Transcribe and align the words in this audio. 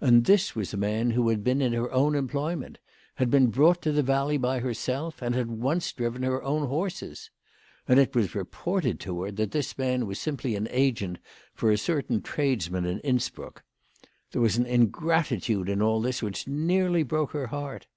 And 0.00 0.24
this 0.24 0.56
was 0.56 0.72
a 0.72 0.78
man 0.78 1.10
who 1.10 1.28
had 1.28 1.44
been 1.44 1.60
in 1.60 1.74
her 1.74 1.92
own 1.92 2.14
employ 2.14 2.56
ment, 2.56 2.78
had 3.16 3.28
been 3.30 3.48
brought 3.48 3.82
to 3.82 3.92
the 3.92 4.02
valley 4.02 4.38
by 4.38 4.60
herself, 4.60 5.20
and 5.20 5.34
had 5.34 5.50
once 5.50 5.92
driven 5.92 6.22
her 6.22 6.42
own 6.42 6.66
horses! 6.68 7.28
And 7.86 8.00
it 8.00 8.16
was 8.16 8.34
reported 8.34 8.98
to 9.00 9.20
her 9.24 9.30
that 9.32 9.50
this 9.50 9.76
man 9.76 10.06
was 10.06 10.18
simply 10.18 10.56
an 10.56 10.68
agent 10.70 11.18
for 11.52 11.70
a 11.70 11.76
certain 11.76 12.22
tradesman 12.22 12.86
in 12.86 12.98
Innsbruck. 13.00 13.62
There 14.32 14.40
was 14.40 14.56
an 14.56 14.64
ingratitude 14.64 15.68
in 15.68 15.82
all 15.82 16.00
this 16.00 16.22
which 16.22 16.48
nearly 16.48 17.02
broke 17.02 17.32
her 17.32 17.48
heart. 17.48 17.88